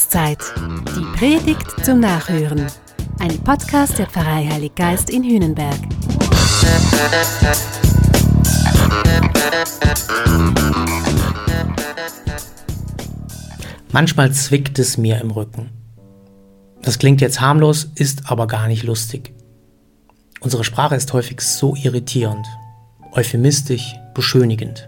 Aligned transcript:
Jahreszeit. 0.00 0.38
Die 0.96 1.18
Predigt 1.18 1.84
zum 1.84 2.00
Nachhören. 2.00 2.66
Ein 3.18 3.38
Podcast 3.40 3.98
der 3.98 4.06
Pfarrei 4.06 4.46
Heilig 4.50 4.74
Geist 4.74 5.10
in 5.10 5.22
Hühnenberg. 5.22 5.76
Manchmal 13.92 14.32
zwickt 14.32 14.78
es 14.78 14.96
mir 14.96 15.20
im 15.20 15.32
Rücken. 15.32 15.68
Das 16.80 16.98
klingt 16.98 17.20
jetzt 17.20 17.42
harmlos, 17.42 17.90
ist 17.94 18.30
aber 18.30 18.46
gar 18.46 18.68
nicht 18.68 18.84
lustig. 18.84 19.34
Unsere 20.40 20.64
Sprache 20.64 20.96
ist 20.96 21.12
häufig 21.12 21.42
so 21.42 21.76
irritierend, 21.76 22.46
euphemistisch, 23.12 23.96
beschönigend. 24.14 24.86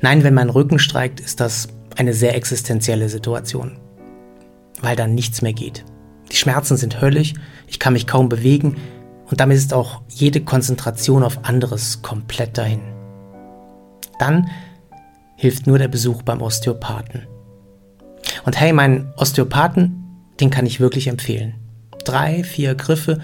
Nein, 0.00 0.24
wenn 0.24 0.32
mein 0.32 0.48
Rücken 0.48 0.78
streikt, 0.78 1.20
ist 1.20 1.40
das 1.40 1.68
eine 1.96 2.14
sehr 2.14 2.34
existenzielle 2.34 3.08
Situation, 3.08 3.78
weil 4.80 4.96
dann 4.96 5.14
nichts 5.14 5.42
mehr 5.42 5.52
geht. 5.52 5.84
Die 6.30 6.36
Schmerzen 6.36 6.76
sind 6.76 7.00
höllisch, 7.00 7.34
ich 7.66 7.78
kann 7.78 7.92
mich 7.92 8.06
kaum 8.06 8.28
bewegen 8.28 8.76
und 9.30 9.40
damit 9.40 9.56
ist 9.56 9.74
auch 9.74 10.02
jede 10.08 10.40
Konzentration 10.40 11.22
auf 11.22 11.44
anderes 11.44 12.02
komplett 12.02 12.58
dahin. 12.58 12.80
Dann 14.18 14.50
hilft 15.36 15.66
nur 15.66 15.78
der 15.78 15.88
Besuch 15.88 16.22
beim 16.22 16.42
Osteopathen. 16.42 17.26
Und 18.44 18.60
hey, 18.60 18.72
meinen 18.72 19.12
Osteopathen, 19.16 20.04
den 20.40 20.50
kann 20.50 20.66
ich 20.66 20.80
wirklich 20.80 21.06
empfehlen. 21.06 21.54
Drei, 22.04 22.44
vier 22.44 22.74
Griffe 22.74 23.20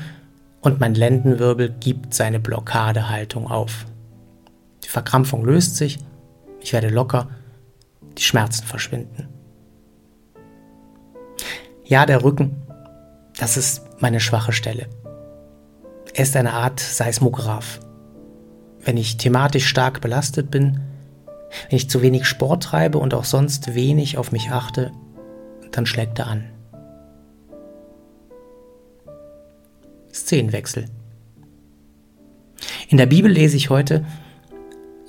und 0.60 0.80
mein 0.80 0.94
Lendenwirbel 0.94 1.74
gibt 1.80 2.14
seine 2.14 2.40
Blockadehaltung 2.40 3.46
auf. 3.46 3.86
Die 4.84 4.88
Verkrampfung 4.88 5.44
löst 5.44 5.76
sich, 5.76 5.98
ich 6.60 6.72
werde 6.72 6.88
locker, 6.88 7.28
die 8.18 8.22
Schmerzen 8.22 8.64
verschwinden. 8.64 9.28
Ja, 11.84 12.06
der 12.06 12.24
Rücken, 12.24 12.56
das 13.38 13.56
ist 13.56 13.82
meine 14.00 14.20
schwache 14.20 14.52
Stelle. 14.52 14.88
Er 16.14 16.22
ist 16.22 16.36
eine 16.36 16.54
Art 16.54 16.80
Seismograph. 16.80 17.80
Wenn 18.80 18.96
ich 18.96 19.18
thematisch 19.18 19.66
stark 19.66 20.00
belastet 20.00 20.50
bin, 20.50 20.80
wenn 21.68 21.76
ich 21.76 21.90
zu 21.90 22.02
wenig 22.02 22.26
Sport 22.26 22.62
treibe 22.62 22.98
und 22.98 23.14
auch 23.14 23.24
sonst 23.24 23.74
wenig 23.74 24.18
auf 24.18 24.32
mich 24.32 24.50
achte, 24.50 24.92
dann 25.72 25.86
schlägt 25.86 26.18
er 26.18 26.28
an. 26.28 26.44
Szenenwechsel. 30.12 30.86
In 32.88 32.96
der 32.96 33.06
Bibel 33.06 33.30
lese 33.30 33.56
ich 33.56 33.70
heute, 33.70 34.04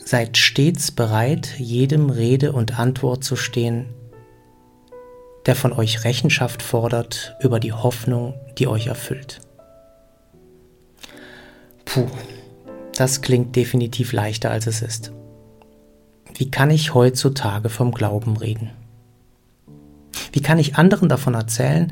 Seid 0.08 0.38
stets 0.38 0.92
bereit, 0.92 1.60
jedem 1.60 2.10
Rede 2.10 2.54
und 2.54 2.80
Antwort 2.80 3.26
zu 3.26 3.36
stehen, 3.36 3.88
der 5.46 5.54
von 5.54 5.74
euch 5.74 6.06
Rechenschaft 6.06 6.62
fordert 6.62 7.36
über 7.42 7.60
die 7.60 7.74
Hoffnung, 7.74 8.34
die 8.58 8.68
euch 8.68 8.88
erfüllt. 8.88 9.42
Puh, 11.84 12.08
das 12.96 13.22
klingt 13.22 13.58
definitiv 13.58 14.14
leichter, 14.14 14.50
als 14.50 14.66
es 14.68 14.82
ist. 14.82 15.12
Wie 16.34 16.50
kann 16.50 16.72
ich 16.72 16.94
heutzutage 16.94 17.68
vom 17.68 17.92
Glauben 17.92 18.38
reden? 18.38 18.72
Wie 20.32 20.42
kann 20.42 20.58
ich 20.58 20.78
anderen 20.78 21.10
davon 21.10 21.34
erzählen, 21.34 21.92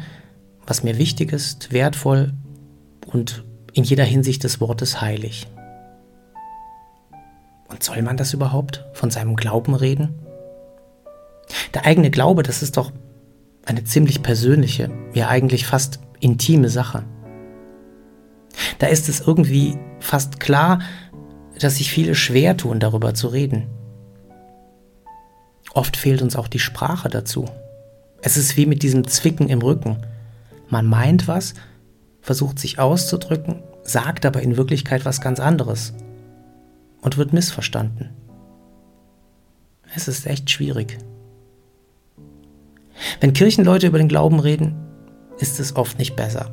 was 0.66 0.84
mir 0.84 0.98
wichtig 0.98 1.34
ist, 1.34 1.74
wertvoll 1.74 2.32
und 3.08 3.44
in 3.74 3.84
jeder 3.84 4.06
Hinsicht 4.06 4.46
des 4.46 4.62
Wortes 4.62 5.02
heilig? 5.02 5.48
Und 7.76 7.84
soll 7.84 8.02
man 8.04 8.16
das 8.16 8.34
überhaupt 8.34 8.86
von 8.94 9.12
seinem 9.12 9.36
Glauben 9.36 9.76
reden? 9.76 10.18
Der 11.74 11.86
eigene 11.86 12.10
Glaube, 12.10 12.42
das 12.42 12.64
ist 12.64 12.78
doch 12.78 12.94
eine 13.66 13.84
ziemlich 13.84 14.24
persönliche, 14.24 14.90
ja 15.14 15.28
eigentlich 15.28 15.68
fast 15.68 16.00
intime 16.22 16.70
Sache. 16.70 17.04
Da 18.80 18.88
ist 18.88 19.10
es 19.10 19.28
irgendwie 19.28 19.78
fast 20.00 20.40
klar, 20.40 20.80
dass 21.60 21.76
sich 21.76 21.92
viele 21.92 22.16
schwer 22.16 22.56
tun, 22.56 22.80
darüber 22.80 23.14
zu 23.14 23.28
reden. 23.28 23.68
Oft 25.74 25.98
fehlt 25.98 26.22
uns 26.22 26.38
auch 26.38 26.48
die 26.48 26.60
Sprache 26.60 27.10
dazu. 27.10 27.44
Es 28.22 28.38
ist 28.38 28.56
wie 28.56 28.68
mit 28.68 28.84
diesem 28.84 29.06
Zwicken 29.06 29.50
im 29.50 29.62
Rücken. 29.62 29.98
Man 30.70 30.86
meint 30.86 31.28
was, 31.28 31.56
versucht 32.22 32.58
sich 32.58 32.80
auszudrücken, 32.80 33.64
sagt 33.84 34.26
aber 34.26 34.42
in 34.42 34.56
Wirklichkeit 34.56 35.04
was 35.04 35.20
ganz 35.20 35.42
anderes 35.42 35.94
und 37.06 37.18
wird 37.18 37.34
missverstanden. 37.34 38.10
Es 39.96 40.08
ist 40.08 40.26
echt 40.26 40.50
schwierig. 40.50 40.98
Wenn 43.22 43.34
Kirchenleute 43.34 43.88
über 43.88 44.00
den 44.00 44.08
Glauben 44.08 44.40
reden, 44.40 44.76
ist 45.38 45.60
es 45.60 45.76
oft 45.76 46.00
nicht 46.00 46.16
besser. 46.16 46.50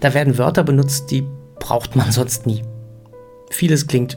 Da 0.00 0.14
werden 0.14 0.38
Wörter 0.38 0.62
benutzt, 0.62 1.10
die 1.10 1.26
braucht 1.58 1.96
man 1.96 2.12
sonst 2.12 2.46
nie. 2.46 2.62
Vieles 3.50 3.88
klingt 3.88 4.16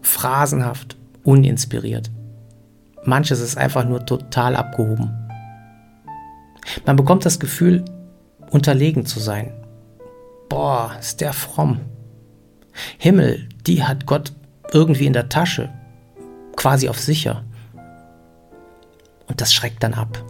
phrasenhaft, 0.00 0.96
uninspiriert. 1.22 2.10
Manches 3.04 3.40
ist 3.40 3.58
einfach 3.58 3.86
nur 3.86 4.06
total 4.06 4.56
abgehoben. 4.56 5.10
Man 6.86 6.96
bekommt 6.96 7.26
das 7.26 7.38
Gefühl, 7.38 7.84
unterlegen 8.50 9.04
zu 9.04 9.20
sein. 9.20 9.52
Boah, 10.48 10.96
ist 10.98 11.20
der 11.20 11.34
fromm. 11.34 11.80
Himmel, 12.98 13.48
die 13.66 13.84
hat 13.84 14.06
Gott 14.06 14.32
irgendwie 14.72 15.06
in 15.06 15.12
der 15.12 15.28
Tasche, 15.28 15.72
quasi 16.56 16.88
auf 16.88 16.98
sicher. 16.98 17.44
Und 19.26 19.40
das 19.40 19.52
schreckt 19.52 19.82
dann 19.82 19.94
ab. 19.94 20.22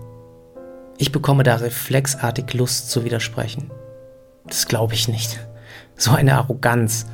Ich 0.99 1.13
bekomme 1.13 1.43
da 1.43 1.57
reflexartig 1.57 2.55
Lust 2.55 2.91
zu 2.91 3.05
widersprechen. 3.05 3.71
Das 4.47 4.67
glaube 4.67 4.95
ich 4.95 5.09
nicht. 5.09 5.41
So 5.99 6.11
eine 6.11 6.35
Arroganz. 6.35 7.07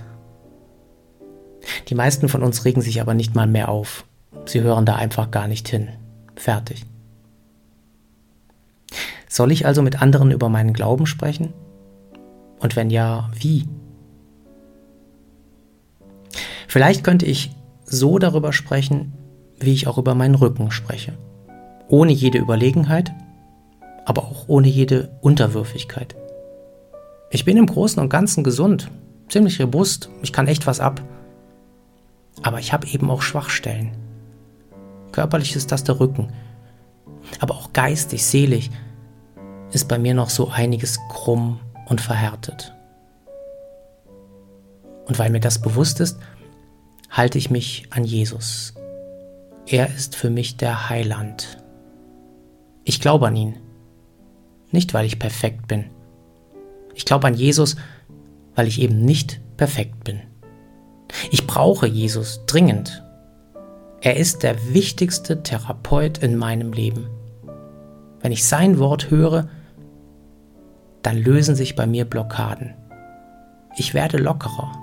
Die 1.86 1.94
meisten 1.94 2.28
von 2.28 2.42
uns 2.42 2.64
regen 2.64 2.80
sich 2.80 3.00
aber 3.00 3.14
nicht 3.14 3.36
mal 3.36 3.46
mehr 3.46 3.68
auf. 3.68 4.04
Sie 4.44 4.60
hören 4.60 4.84
da 4.84 4.96
einfach 4.96 5.30
gar 5.30 5.46
nicht 5.46 5.68
hin. 5.68 5.88
Fertig. 6.34 6.84
Soll 9.28 9.52
ich 9.52 9.66
also 9.66 9.80
mit 9.82 10.02
anderen 10.02 10.32
über 10.32 10.48
meinen 10.48 10.72
Glauben 10.72 11.06
sprechen? 11.06 11.52
Und 12.58 12.74
wenn 12.74 12.90
ja, 12.90 13.30
wie? 13.38 13.68
Vielleicht 16.72 17.04
könnte 17.04 17.26
ich 17.26 17.54
so 17.84 18.18
darüber 18.18 18.54
sprechen, 18.54 19.12
wie 19.60 19.74
ich 19.74 19.88
auch 19.88 19.98
über 19.98 20.14
meinen 20.14 20.34
Rücken 20.34 20.70
spreche. 20.70 21.12
Ohne 21.88 22.12
jede 22.12 22.38
Überlegenheit, 22.38 23.12
aber 24.06 24.22
auch 24.22 24.48
ohne 24.48 24.68
jede 24.68 25.10
Unterwürfigkeit. 25.20 26.16
Ich 27.28 27.44
bin 27.44 27.58
im 27.58 27.66
Großen 27.66 28.02
und 28.02 28.08
Ganzen 28.08 28.42
gesund, 28.42 28.90
ziemlich 29.28 29.60
robust, 29.60 30.08
ich 30.22 30.32
kann 30.32 30.48
echt 30.48 30.66
was 30.66 30.80
ab. 30.80 31.02
Aber 32.42 32.58
ich 32.58 32.72
habe 32.72 32.86
eben 32.86 33.10
auch 33.10 33.20
Schwachstellen. 33.20 33.90
Körperlich 35.12 35.54
ist 35.54 35.72
das 35.72 35.84
der 35.84 36.00
Rücken. 36.00 36.32
Aber 37.38 37.54
auch 37.54 37.74
geistig, 37.74 38.24
seelisch 38.24 38.70
ist 39.72 39.88
bei 39.88 39.98
mir 39.98 40.14
noch 40.14 40.30
so 40.30 40.48
einiges 40.48 40.98
krumm 41.10 41.60
und 41.84 42.00
verhärtet. 42.00 42.74
Und 45.04 45.18
weil 45.18 45.28
mir 45.28 45.40
das 45.40 45.60
bewusst 45.60 46.00
ist, 46.00 46.18
halte 47.12 47.36
ich 47.36 47.50
mich 47.50 47.86
an 47.90 48.04
Jesus. 48.04 48.74
Er 49.66 49.94
ist 49.94 50.16
für 50.16 50.30
mich 50.30 50.56
der 50.56 50.88
Heiland. 50.88 51.62
Ich 52.84 53.00
glaube 53.00 53.28
an 53.28 53.36
ihn. 53.36 53.58
Nicht, 54.70 54.94
weil 54.94 55.04
ich 55.04 55.18
perfekt 55.18 55.68
bin. 55.68 55.90
Ich 56.94 57.04
glaube 57.04 57.26
an 57.26 57.34
Jesus, 57.34 57.76
weil 58.54 58.66
ich 58.66 58.80
eben 58.80 59.04
nicht 59.04 59.40
perfekt 59.58 60.04
bin. 60.04 60.22
Ich 61.30 61.46
brauche 61.46 61.86
Jesus 61.86 62.44
dringend. 62.46 63.04
Er 64.00 64.16
ist 64.16 64.42
der 64.42 64.56
wichtigste 64.72 65.42
Therapeut 65.42 66.18
in 66.18 66.36
meinem 66.36 66.72
Leben. 66.72 67.08
Wenn 68.20 68.32
ich 68.32 68.44
sein 68.44 68.78
Wort 68.78 69.10
höre, 69.10 69.48
dann 71.02 71.18
lösen 71.18 71.54
sich 71.54 71.76
bei 71.76 71.86
mir 71.86 72.06
Blockaden. 72.06 72.74
Ich 73.76 73.92
werde 73.92 74.16
lockerer. 74.16 74.81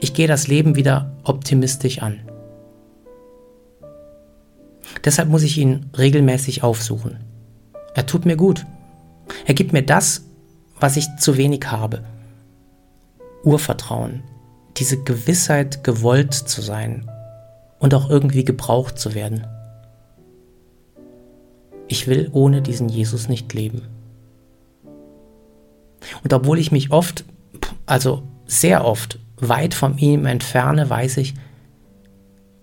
Ich 0.00 0.14
gehe 0.14 0.26
das 0.26 0.48
Leben 0.48 0.76
wieder 0.76 1.12
optimistisch 1.24 2.00
an. 2.00 2.20
Deshalb 5.04 5.28
muss 5.28 5.42
ich 5.42 5.58
ihn 5.58 5.90
regelmäßig 5.96 6.62
aufsuchen. 6.62 7.18
Er 7.94 8.06
tut 8.06 8.24
mir 8.24 8.36
gut. 8.36 8.66
Er 9.46 9.54
gibt 9.54 9.72
mir 9.72 9.82
das, 9.82 10.24
was 10.78 10.96
ich 10.96 11.06
zu 11.18 11.36
wenig 11.36 11.64
habe. 11.70 12.02
Urvertrauen, 13.44 14.22
diese 14.76 15.02
Gewissheit, 15.02 15.84
gewollt 15.84 16.34
zu 16.34 16.62
sein 16.62 17.10
und 17.78 17.94
auch 17.94 18.08
irgendwie 18.10 18.44
gebraucht 18.44 18.98
zu 18.98 19.14
werden. 19.14 19.46
Ich 21.88 22.06
will 22.06 22.30
ohne 22.32 22.62
diesen 22.62 22.88
Jesus 22.88 23.28
nicht 23.28 23.52
leben. 23.52 23.82
Und 26.22 26.32
obwohl 26.32 26.58
ich 26.58 26.72
mich 26.72 26.90
oft, 26.90 27.24
also 27.86 28.22
sehr 28.46 28.84
oft, 28.84 29.18
weit 29.48 29.74
von 29.74 29.98
ihm 29.98 30.26
entferne, 30.26 30.88
weiß 30.90 31.18
ich, 31.18 31.34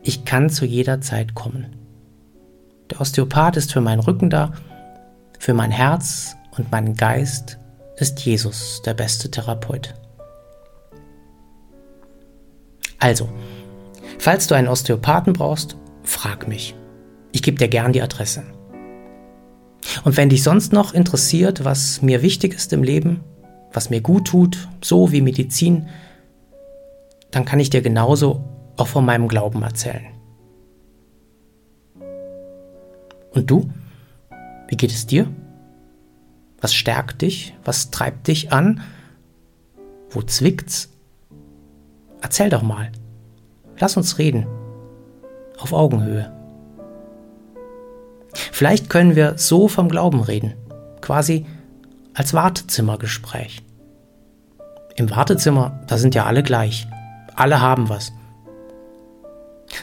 ich 0.01 0.25
kann 0.25 0.49
zu 0.49 0.65
jeder 0.65 1.01
Zeit 1.01 1.35
kommen. 1.35 1.75
Der 2.91 3.01
Osteopath 3.01 3.57
ist 3.57 3.73
für 3.73 3.81
meinen 3.81 3.99
Rücken 3.99 4.29
da, 4.29 4.53
Für 5.39 5.53
mein 5.53 5.71
Herz 5.71 6.35
und 6.57 6.71
meinen 6.71 6.95
Geist 6.95 7.59
ist 7.97 8.19
Jesus 8.21 8.81
der 8.83 8.95
beste 8.95 9.29
Therapeut. 9.29 9.93
Also, 12.99 13.29
falls 14.17 14.47
du 14.47 14.55
einen 14.55 14.67
Osteopathen 14.67 15.33
brauchst, 15.33 15.77
frag 16.03 16.47
mich. 16.47 16.75
Ich 17.31 17.43
gebe 17.43 17.57
dir 17.57 17.67
gern 17.67 17.93
die 17.93 18.01
Adresse. 18.01 18.43
Und 20.03 20.17
wenn 20.17 20.29
dich 20.29 20.41
sonst 20.41 20.73
noch 20.73 20.93
interessiert, 20.93 21.63
was 21.63 22.01
mir 22.01 22.21
wichtig 22.21 22.55
ist 22.55 22.73
im 22.73 22.83
Leben, 22.83 23.23
was 23.71 23.89
mir 23.89 24.01
gut 24.01 24.27
tut, 24.27 24.67
so 24.81 25.11
wie 25.11 25.21
Medizin, 25.21 25.87
dann 27.37 27.45
kann 27.45 27.59
ich 27.59 27.69
dir 27.69 27.83
genauso 27.83 28.43
auch 28.77 28.87
von 28.87 29.05
meinem 29.05 29.27
Glauben 29.27 29.61
erzählen. 29.61 30.07
Und 33.29 33.51
du? 33.51 33.69
Wie 34.67 34.75
geht 34.75 34.89
es 34.89 35.05
dir? 35.05 35.27
Was 36.61 36.73
stärkt 36.73 37.21
dich? 37.21 37.55
Was 37.63 37.91
treibt 37.91 38.27
dich 38.27 38.51
an? 38.51 38.81
Wo 40.09 40.23
zwickt's? 40.23 40.89
Erzähl 42.23 42.49
doch 42.49 42.63
mal. 42.63 42.91
Lass 43.77 43.97
uns 43.97 44.17
reden. 44.17 44.47
Auf 45.59 45.73
Augenhöhe. 45.73 46.35
Vielleicht 48.33 48.89
können 48.89 49.15
wir 49.15 49.37
so 49.37 49.67
vom 49.67 49.89
Glauben 49.89 50.21
reden. 50.21 50.55
Quasi 51.01 51.45
als 52.15 52.33
Wartezimmergespräch. 52.33 53.61
Im 54.95 55.11
Wartezimmer, 55.11 55.79
da 55.85 55.99
sind 55.99 56.15
ja 56.15 56.25
alle 56.25 56.41
gleich. 56.41 56.87
Alle 57.37 57.61
haben 57.61 57.87
was. 57.87 58.11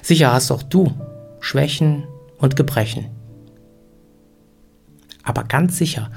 Sicher 0.02 0.32
hast 0.32 0.50
auch 0.50 0.64
du 0.64 0.92
Schwächen 1.38 2.04
und 2.38 2.56
Gebrechen. 2.56 3.10
Aber 5.22 5.44
ganz 5.44 5.78
sicher 5.78 6.10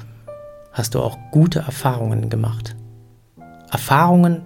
hast 0.72 0.94
du 0.94 1.00
auch 1.00 1.16
gute 1.30 1.60
Erfahrungen 1.60 2.28
gemacht. 2.28 2.74
Erfahrungen, 3.70 4.42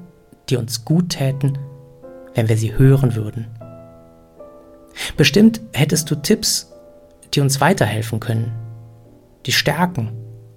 die 0.51 0.57
uns 0.57 0.85
gut 0.85 1.09
täten, 1.09 1.57
wenn 2.35 2.51
wir 2.51 2.59
sie 2.59 2.77
hören 2.77 3.15
würden. 3.15 3.47
Bestimmt 5.17 5.63
hättest 5.73 6.11
du 6.11 6.17
Tipps, 6.17 6.73
die 7.33 7.41
uns 7.41 7.61
weiterhelfen 7.63 8.21
können, 8.21 8.53
die 9.47 9.53
stärken 9.53 10.13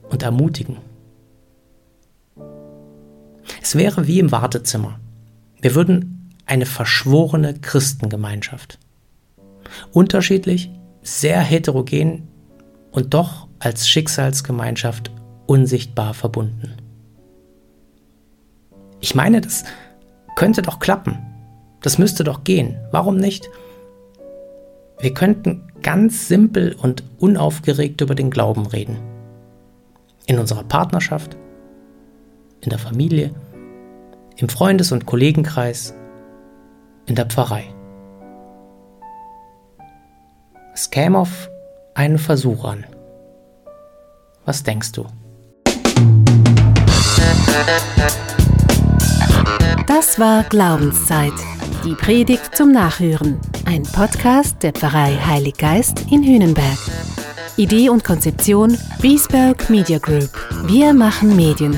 und 0.09 0.21
ermutigen. 0.23 0.77
Es 3.61 3.75
wäre 3.75 4.05
wie 4.05 4.19
im 4.19 4.33
Wartezimmer. 4.33 4.99
Wir 5.61 5.75
würden 5.75 6.14
eine 6.45 6.65
verschworene 6.65 7.56
Christengemeinschaft. 7.56 8.80
Unterschiedlich, 9.92 10.71
sehr 11.01 11.39
heterogen 11.39 12.27
und 12.92 13.13
doch 13.13 13.47
als 13.59 13.88
Schicksalsgemeinschaft 13.88 15.12
unsichtbar 15.47 16.13
verbunden. 16.13 16.75
Ich 19.00 19.15
meine, 19.15 19.42
das 19.42 19.63
könnte 20.36 20.62
doch 20.62 20.80
klappen. 20.80 21.18
Das 21.81 21.97
müsste 21.97 22.24
doch 22.24 22.44
gehen. 22.44 22.77
Warum 22.92 23.18
nicht? 23.18 23.50
Wir 25.00 25.13
könnten 25.13 25.62
ganz 25.81 26.27
simpel 26.27 26.74
und 26.74 27.03
unaufgeregt 27.19 28.01
über 28.01 28.15
den 28.15 28.31
Glauben 28.31 28.65
reden. 28.65 28.97
In 30.25 30.39
unserer 30.39 30.63
Partnerschaft, 30.63 31.38
in 32.62 32.69
der 32.69 32.80
Familie, 32.80 33.31
im 34.38 34.50
Freundes- 34.50 34.92
und 34.92 35.06
Kollegenkreis, 35.06 35.94
in 37.06 37.16
der 37.16 37.25
Pfarrei. 37.25 37.66
Es 40.74 40.90
käme 40.90 41.19
auf 41.19 41.50
einen 41.94 42.18
Versuch 42.18 42.66
an. 42.66 42.86
Was 44.46 44.63
denkst 44.63 44.92
du? 44.92 45.06
Das 49.88 50.19
war 50.19 50.44
Glaubenszeit. 50.44 51.34
Die 51.84 51.94
Predigt 51.94 52.56
zum 52.56 52.72
Nachhören. 52.72 53.40
Ein 53.66 53.84
Podcast 53.84 54.62
der 54.63 54.74
Pfarrei 54.74 55.16
Heilig 55.16 55.57
Geist 55.57 56.12
in 56.12 56.24
Hühnenberg. 56.24 56.78
Idee 57.57 57.90
und 57.90 58.04
Konzeption 58.04 58.78
Biesberg 59.02 59.69
Media 59.69 60.00
Group. 60.00 60.31
Wir 60.66 60.94
machen 60.94 61.36
Medien. 61.36 61.78